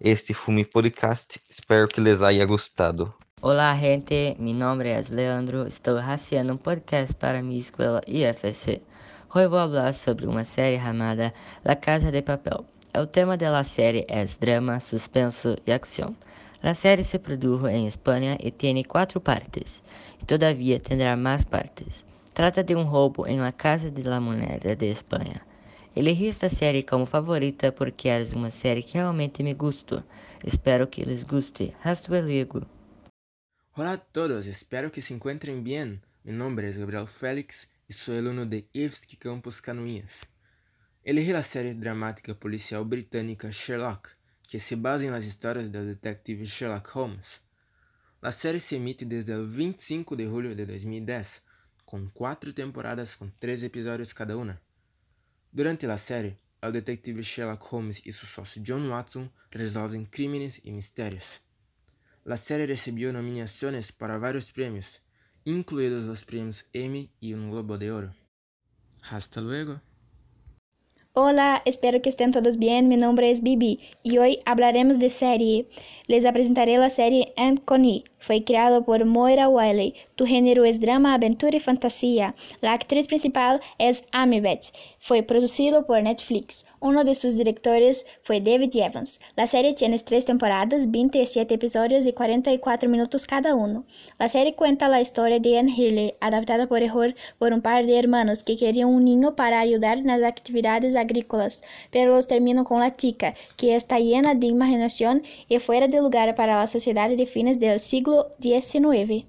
[0.06, 3.14] Este foi meu podcast, espero que les haya gostado.
[3.40, 8.82] Olá, gente, meu nome é Leandro, estou haciendo um podcast para minha escola IFC.
[9.34, 11.32] Hoje vou falar sobre uma série chamada
[11.64, 12.66] La Casa de Papel.
[12.94, 16.14] O tema da série é drama, suspenso e ação.
[16.62, 19.82] La serie se produjo en España y tiene cuatro partes,
[20.20, 22.04] y todavía tendrá más partes.
[22.34, 25.46] Trata de un robo en la Casa de la Moneda de España.
[25.96, 30.02] Elegí esta série como favorita porque é uma série que realmente me gustou.
[30.42, 31.72] Espero que les guste.
[31.84, 32.66] Hasta luego.
[33.76, 36.02] Hola a todos, espero que se encuentren bien.
[36.24, 40.28] Mi nombre es Gabriel Félix y soy alumno de IFSC Campus Canoinhas.
[41.04, 44.16] Elegí la série dramática policial britânica Sherlock
[44.48, 47.44] que se basa nas histórias do detetive Sherlock Holmes.
[48.20, 51.44] A série se emite desde o 25 de julho de 2010,
[51.84, 54.60] com quatro temporadas com três episódios cada uma.
[55.54, 60.72] Durante a série, o detetive Sherlock Holmes e seu sócio John Watson resolvem crimes e
[60.72, 61.40] mistérios.
[62.26, 65.00] A série recebeu nomeações para vários prêmios,
[65.46, 68.12] incluídos os prêmios Emmy e um Globo de Ouro.
[69.08, 69.80] Hasta luego.
[71.12, 72.88] Hola, espero que estén todos bien.
[72.88, 75.68] Mi nombre es Bibi y hoy hablaremos de serie.
[76.08, 78.02] Les presentaré la serie Anne Connie.
[78.26, 79.94] Fue creado por Moira Wiley.
[80.14, 82.34] Tu género es drama, aventura y fantasía.
[82.62, 84.72] La actriz principal es Amy Betts.
[84.98, 86.64] Fue producido por Netflix.
[86.80, 89.20] Uno de sus directores fue David Evans.
[89.36, 93.84] La serie tiene tres temporadas, 27 episodios y 44 minutos cada uno.
[94.18, 97.98] La serie cuenta la historia de Anne Hurley, adaptada por error por un par de
[97.98, 102.80] hermanos que querían un niño para ayudar en las actividades agrícolas, pero los terminan con
[102.80, 107.26] la chica, que está llena de imaginación y fuera de lugar para la sociedad de
[107.26, 109.26] fines del siglo XIX.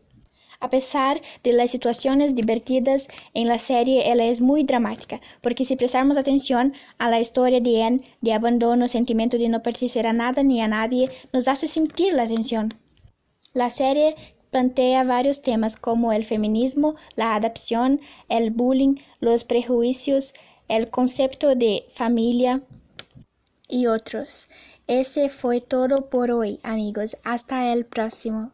[0.60, 5.76] A pesar de las situaciones divertidas en la serie, ela es muy dramática, porque si
[5.76, 10.44] prestamos atención a la historia de Anne, de abandono, sentimiento de no pertenecer a nada
[10.44, 12.74] ni a nadie, nos hace sentir la tensión.
[13.54, 14.16] La serie
[14.50, 20.34] plantea varios temas como el feminismo, la adopción, el bullying, los prejuicios,
[20.68, 22.64] el concepto de familia
[23.68, 24.48] y otros.
[24.88, 27.18] Ese fue todo por hoy, amigos.
[27.24, 28.52] Hasta el próximo.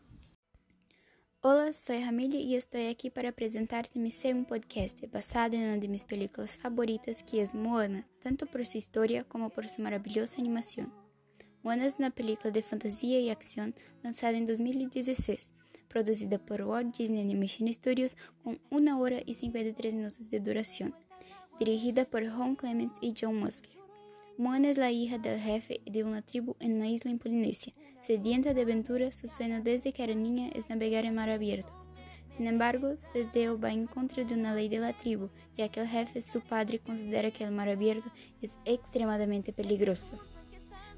[1.44, 6.06] Olá, sou Ramília e estou aqui para apresentar-te um podcast basado em uma de minhas
[6.06, 10.86] películas favoritas, que é Moana, tanto por sua história como por sua maravilhosa animação.
[11.64, 13.72] Moana é uma película de fantasia e ação
[14.04, 15.52] lançada em 2016,
[15.90, 18.14] produzida por Walt Disney Animation Studios
[18.44, 20.94] com 1 hora e 53 minutos de duração,
[21.58, 23.81] dirigida por Ron Clements e John Musker.
[24.38, 27.74] Moana es la hija del jefe de una tribu en una isla en Polinesia.
[28.02, 31.74] Sedienta de aventura, su sueño desde que era niña es navegar en mar abierto.
[32.30, 35.82] Sin embargo, su deseo va en contra de una ley de la tribu, ya que
[35.82, 38.10] el jefe, su padre, considera que el mar abierto
[38.42, 40.18] es extremadamente peligroso.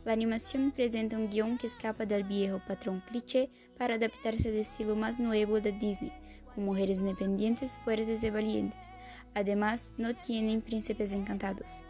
[0.06, 4.96] La animación presenta un guion que escapa del viejo patrón cliché para adaptarse al estilo
[4.96, 6.14] más nuevo de Disney,
[6.54, 8.90] con mujeres independientes, fuertes y valientes,
[9.36, 11.84] Además, no tienen príncipes encantados.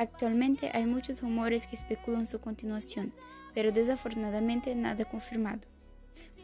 [0.00, 3.12] Actualmente hay muchos rumores que especulan su continuación,
[3.52, 5.60] pero desafortunadamente nada confirmado.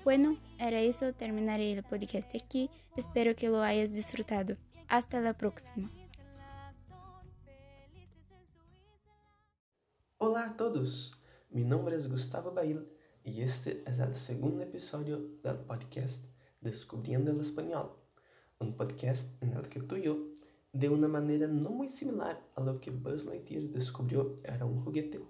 [0.04, 2.68] Bueno, era eso, terminaré el podcast aquí.
[2.98, 4.58] Espero que lo hayas disfrutado.
[4.88, 5.90] Hasta la próxima.
[10.18, 11.18] Olá a todos!
[11.48, 12.86] Mi nombre es Gustavo Bail
[13.24, 16.26] y este es el segundo episodio del podcast
[16.60, 17.96] Descubriendo el Español,
[18.58, 20.35] un podcast en el que y yo,
[20.78, 25.22] de una manera no muy similar a lo que Buzz Lightyear descubrió era un juguete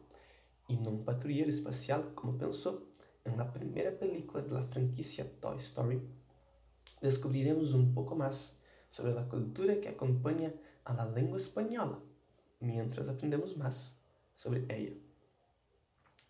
[0.67, 2.89] y no un patrullero espacial como pensó
[3.25, 6.01] en la primera película de la franquicia Toy Story,
[7.01, 10.53] descubriremos un poco más sobre la cultura que acompaña
[10.85, 12.01] a la lengua española,
[12.59, 14.01] mientras aprendemos más
[14.35, 14.97] sobre ella.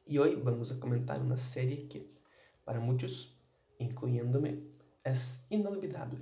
[0.05, 2.11] Y hoy vamos a comentar una serie que,
[2.65, 3.35] para muchos,
[3.79, 4.61] incluyéndome,
[5.05, 6.21] es inolvidable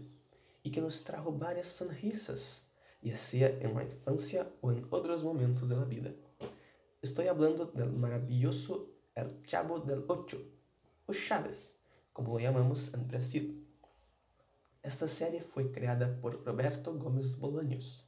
[0.63, 2.69] y que nos trajo varias sonrisas,
[3.05, 6.11] ya sea en la infancia o en otros momentos de la vida.
[7.03, 10.43] Estoy hablando del maravilloso El Chavo del Ocho,
[11.05, 11.75] o Chaves,
[12.15, 13.69] como lo llamamos en Brasil.
[14.83, 18.07] Esta serie fue creada por Roberto Gómez Bolaños,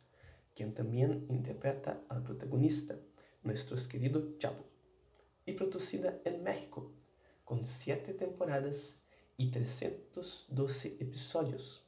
[0.54, 2.96] quien también interpreta al protagonista,
[3.42, 4.64] nuestro querido Chavo,
[5.44, 6.90] y producida en México,
[7.44, 9.02] con 7 temporadas
[9.36, 11.84] y 312 episodios,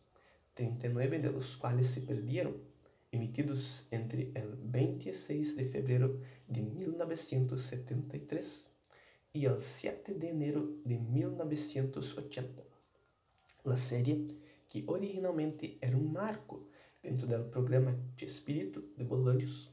[0.53, 2.61] 39 de los cuales se perdieron,
[3.11, 8.69] emitidos entre el 26 de febrero de 1973
[9.33, 12.63] y el 7 de enero de 1980.
[13.65, 14.27] La serie,
[14.69, 16.69] que originalmente era un marco
[17.03, 19.73] dentro del programa Espíritu de Bolaños,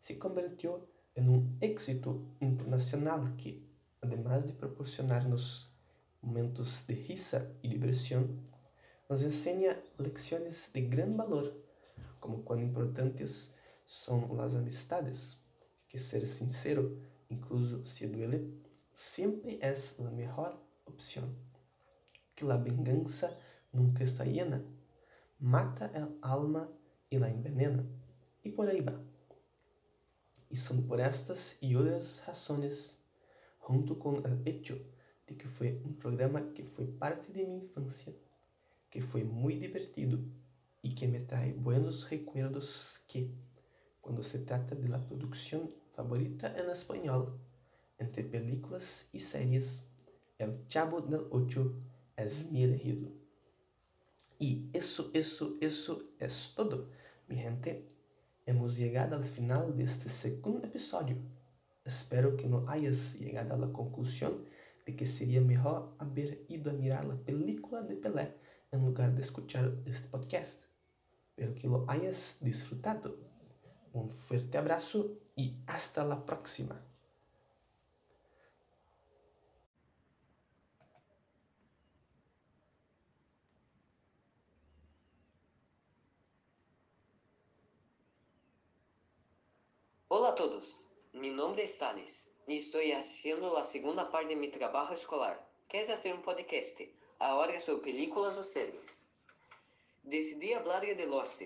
[0.00, 3.62] se convirtió en un éxito internacional que,
[4.00, 5.70] además de proporcionarnos
[6.20, 8.40] momentos de risa y diversión,
[9.08, 11.54] nos enseña lecciones de gran valor,
[12.24, 13.52] como cuán importantes
[13.84, 15.42] son las amistades,
[15.86, 16.96] que ser sincero,
[17.28, 18.48] incluso si duele,
[18.94, 21.36] siempre es la mejor opción,
[22.34, 23.38] que la venganza
[23.72, 24.64] nunca está llena,
[25.38, 26.66] mata el alma
[27.10, 27.84] y la envenena,
[28.42, 28.98] y por ahí va.
[30.48, 32.96] Y son por estas y otras razones,
[33.58, 34.78] junto con el hecho
[35.26, 38.14] de que fue un programa que fue parte de mi infancia,
[38.88, 40.20] que fue muy divertido
[40.84, 43.30] y que me trae buenos recuerdos que,
[44.02, 47.40] cuando se trata de la producción favorita en español,
[47.96, 49.88] entre películas y series,
[50.36, 51.74] El Chavo del Ocho
[52.16, 53.10] es mi elegido.
[54.38, 56.90] Y eso, eso, eso es todo,
[57.28, 57.88] mi gente.
[58.44, 61.16] Hemos llegado al final de este segundo episodio.
[61.82, 64.44] Espero que no hayas llegado a la conclusión
[64.84, 68.34] de que sería mejor haber ido a mirar la película de Pelé
[68.70, 70.73] en lugar de escuchar este podcast.
[71.36, 73.16] Espero que lo hayas disfrutado.
[73.92, 76.80] Un fuerte abrazo y hasta la próxima.
[90.06, 94.46] Hola a todos, mi nombre es Thales y estoy haciendo la segunda parte de mi
[94.52, 96.82] trabajo escolar, que es hacer un podcast,
[97.18, 99.03] ahora sobre películas o series.
[100.06, 101.40] Decidí hablar de Lost,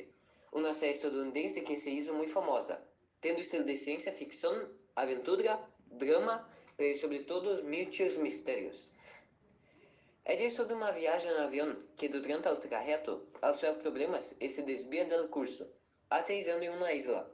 [0.51, 2.83] uma série estadunidense que se hizo muy famosa,
[3.21, 6.45] tendo estilo de ciencia ficción, aventura, drama,
[6.77, 8.91] pero sobre todo muchos misterios.
[10.25, 15.05] É sobre uma viagem em avião que durante o trajeto sofre problemas e se desvia
[15.05, 15.71] do curso,
[16.11, 17.33] aterrissando em uma isla.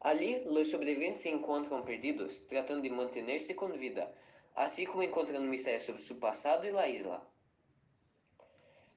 [0.00, 4.14] Ali, os sobreviventes se encontram perdidos, tratando de manter-se com vida,
[4.54, 7.35] assim como encontrando mistérios sobre seu passado e a isla.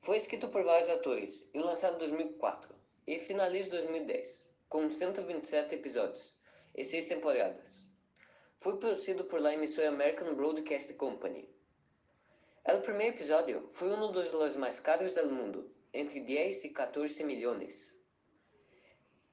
[0.02, 2.74] Foi escrito por vários atores e lançado em 2004
[3.06, 6.38] e finaliza em 2010, com 127 episódios
[6.74, 7.92] e 6 temporadas.
[8.58, 11.50] Foi produzido por la emissora American Broadcast Company.
[12.66, 17.98] O primeiro episódio foi um dos mais caros do mundo, entre 10 e 14 milhões.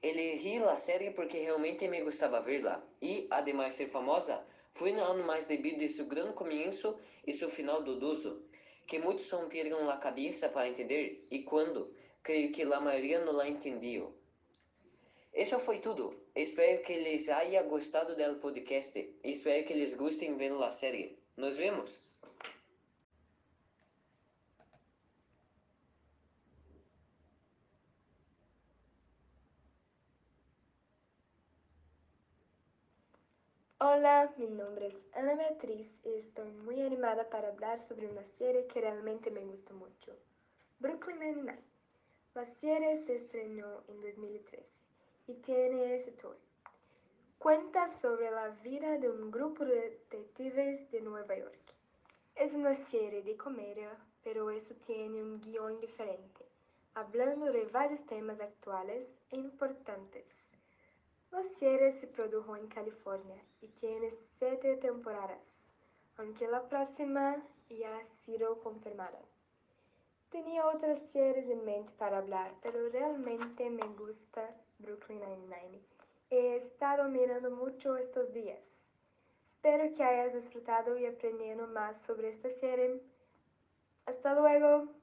[0.01, 5.23] Elegí la série porque realmente me gostava verla e, además de ser famosa, foi aún
[5.23, 8.43] mais debido a seu grande começo e seu final dudoso,
[8.87, 13.47] que muitos romperam a cabeça para entender e quando, creio que a maioria não la
[13.47, 14.13] entendiu.
[15.33, 16.19] Isso foi tudo.
[16.33, 21.19] Espero que les haya gostado do podcast e espero que les gostem vendo a série.
[21.35, 22.16] Nos vemos!
[33.79, 38.65] Hola, mi nombre es Ana Beatriz y estoy muy animada para hablar sobre una serie
[38.65, 40.17] que realmente me gusta mucho,
[40.79, 41.63] Brooklyn Nine-Nine.
[42.33, 44.81] La serie se estrenó en 2013
[45.27, 46.35] y tiene éxito.
[47.37, 51.75] Cuenta sobre la vida de un grupo de detectives de Nueva York.
[52.33, 56.49] Es una serie de comedia, pero eso tiene un guion diferente,
[56.95, 60.51] hablando de varios temas actuales e importantes.
[61.31, 65.73] La serie se produjo en California y tiene siete temporadas,
[66.15, 67.35] aunque la próxima
[67.69, 69.19] ya ha sido confirmada.
[70.29, 75.81] Tenía otras series en mente para hablar, pero realmente me gusta Brooklyn Nine-Nine.
[76.29, 78.89] He estado mirando mucho estos días.
[79.45, 83.01] Espero que hayas disfrutado y aprendido más sobre esta serie.
[84.05, 84.93] Hasta luego.